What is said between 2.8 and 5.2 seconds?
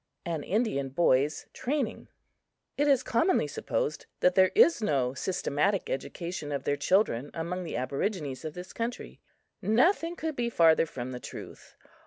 is commonly supposed that there is no